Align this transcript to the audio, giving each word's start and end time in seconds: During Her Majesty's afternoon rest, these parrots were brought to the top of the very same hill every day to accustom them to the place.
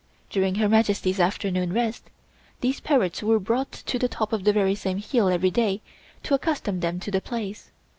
During 0.31 0.55
Her 0.55 0.67
Majesty's 0.67 1.19
afternoon 1.19 1.73
rest, 1.73 2.05
these 2.61 2.79
parrots 2.79 3.21
were 3.21 3.37
brought 3.39 3.71
to 3.73 3.99
the 3.99 4.07
top 4.07 4.33
of 4.33 4.45
the 4.45 4.51
very 4.51 4.73
same 4.73 4.97
hill 4.97 5.29
every 5.29 5.51
day 5.51 5.81
to 6.23 6.33
accustom 6.33 6.79
them 6.79 6.99
to 7.01 7.11
the 7.11 7.21
place. 7.21 7.69